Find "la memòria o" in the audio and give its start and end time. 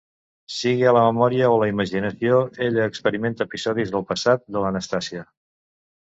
0.95-1.57